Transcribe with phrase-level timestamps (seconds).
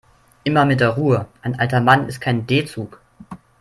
[0.45, 2.99] Immer mit der Ruhe, ein alter Mann ist kein D-Zug.